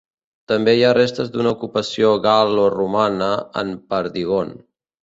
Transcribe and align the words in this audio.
També 0.51 0.71
hi 0.77 0.81
ha 0.87 0.93
restes 0.97 1.29
d'una 1.35 1.53
ocupació 1.57 2.11
gal·loromana 2.27 3.31
en 3.65 3.75
Pardigon. 3.95 4.61